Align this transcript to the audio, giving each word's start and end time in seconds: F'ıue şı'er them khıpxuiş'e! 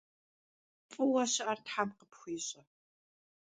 F'ıue 0.91 1.23
şı'er 1.33 1.59
them 1.67 1.89
khıpxuiş'e! 1.97 2.61